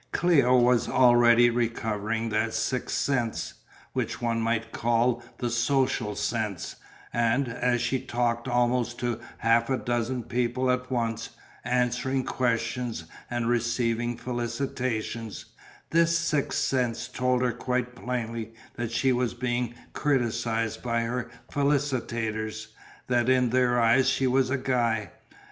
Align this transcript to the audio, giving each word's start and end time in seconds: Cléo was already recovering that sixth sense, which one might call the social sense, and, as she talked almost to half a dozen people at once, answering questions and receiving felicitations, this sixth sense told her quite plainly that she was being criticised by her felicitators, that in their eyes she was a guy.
Cléo 0.11 0.59
was 0.59 0.89
already 0.89 1.51
recovering 1.51 2.29
that 2.29 2.55
sixth 2.55 2.97
sense, 2.97 3.53
which 3.93 4.19
one 4.19 4.41
might 4.41 4.71
call 4.71 5.21
the 5.37 5.51
social 5.51 6.15
sense, 6.15 6.77
and, 7.13 7.47
as 7.47 7.81
she 7.83 7.99
talked 8.01 8.47
almost 8.47 8.97
to 8.97 9.19
half 9.37 9.69
a 9.69 9.77
dozen 9.77 10.23
people 10.23 10.71
at 10.71 10.89
once, 10.89 11.29
answering 11.63 12.23
questions 12.23 13.03
and 13.29 13.47
receiving 13.47 14.17
felicitations, 14.17 15.45
this 15.91 16.17
sixth 16.17 16.57
sense 16.57 17.07
told 17.07 17.43
her 17.43 17.51
quite 17.53 17.93
plainly 17.93 18.55
that 18.73 18.91
she 18.91 19.11
was 19.11 19.35
being 19.35 19.75
criticised 19.93 20.81
by 20.81 21.01
her 21.01 21.29
felicitators, 21.47 22.69
that 23.05 23.29
in 23.29 23.51
their 23.51 23.79
eyes 23.79 24.09
she 24.09 24.25
was 24.25 24.49
a 24.49 24.57
guy. 24.57 25.11